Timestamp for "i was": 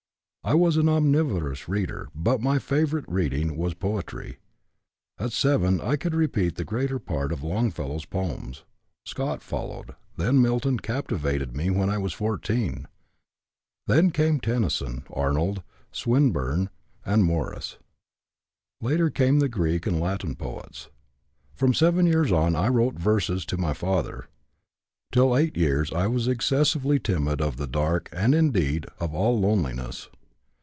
0.43-0.75, 11.91-12.13, 25.93-26.27